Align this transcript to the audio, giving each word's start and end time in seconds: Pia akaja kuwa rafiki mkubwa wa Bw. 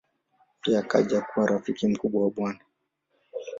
Pia 0.61 0.79
akaja 0.79 1.21
kuwa 1.21 1.45
rafiki 1.47 1.87
mkubwa 1.87 2.23
wa 2.23 2.29
Bw. 2.29 2.51